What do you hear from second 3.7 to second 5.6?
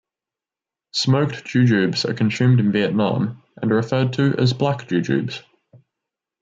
are referred to as black jujubes.